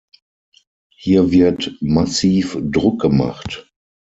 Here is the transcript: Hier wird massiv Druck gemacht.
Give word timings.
Hier 0.97 1.29
wird 1.29 1.77
massiv 1.79 2.57
Druck 2.59 3.01
gemacht. 3.01 3.71